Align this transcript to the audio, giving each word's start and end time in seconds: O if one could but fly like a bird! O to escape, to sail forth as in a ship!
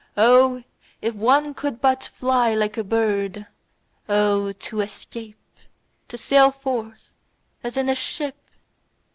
O 0.17 0.63
if 0.99 1.13
one 1.13 1.53
could 1.53 1.79
but 1.79 2.03
fly 2.03 2.55
like 2.55 2.75
a 2.75 2.83
bird! 2.83 3.45
O 4.09 4.51
to 4.51 4.81
escape, 4.81 5.37
to 6.07 6.17
sail 6.17 6.49
forth 6.51 7.11
as 7.63 7.77
in 7.77 7.87
a 7.87 7.93
ship! 7.93 8.41